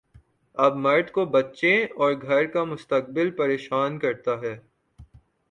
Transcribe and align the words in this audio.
اب 0.57 0.75
مرد 0.75 1.11
کو 1.11 1.25
بچے 1.25 1.73
اور 1.97 2.13
گھر 2.21 2.45
کا 2.45 2.63
مستقبل 2.63 3.31
پریشان 3.31 3.99
کرتا 3.99 4.41
ہے۔ 4.41 4.57